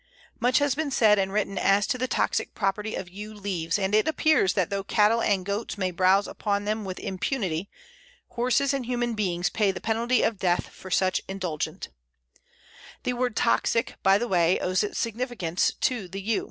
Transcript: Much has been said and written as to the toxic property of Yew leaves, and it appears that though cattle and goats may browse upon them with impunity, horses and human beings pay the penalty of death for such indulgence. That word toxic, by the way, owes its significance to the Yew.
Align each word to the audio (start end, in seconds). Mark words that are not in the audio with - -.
Much 0.39 0.57
has 0.57 0.73
been 0.73 0.89
said 0.89 1.19
and 1.19 1.31
written 1.31 1.59
as 1.59 1.85
to 1.85 1.95
the 1.95 2.07
toxic 2.07 2.55
property 2.55 2.95
of 2.95 3.07
Yew 3.07 3.35
leaves, 3.35 3.77
and 3.77 3.93
it 3.93 4.07
appears 4.07 4.53
that 4.53 4.71
though 4.71 4.83
cattle 4.83 5.21
and 5.21 5.45
goats 5.45 5.77
may 5.77 5.91
browse 5.91 6.27
upon 6.27 6.65
them 6.65 6.83
with 6.83 6.97
impunity, 6.99 7.69
horses 8.29 8.73
and 8.73 8.87
human 8.87 9.13
beings 9.13 9.51
pay 9.51 9.69
the 9.69 9.79
penalty 9.79 10.23
of 10.23 10.39
death 10.39 10.69
for 10.69 10.89
such 10.89 11.21
indulgence. 11.27 11.89
That 13.03 13.15
word 13.15 13.35
toxic, 13.35 13.93
by 14.01 14.17
the 14.17 14.27
way, 14.27 14.59
owes 14.59 14.81
its 14.83 14.97
significance 14.97 15.71
to 15.81 16.07
the 16.07 16.19
Yew. 16.19 16.39